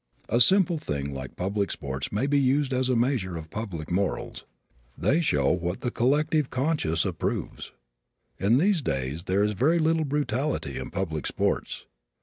[0.29, 4.45] A simple thing like public sports may be used as a measure of public morals.
[4.97, 7.71] They show what the collective conscience approves.
[8.39, 11.85] In these days there is very little of brutality in public sports.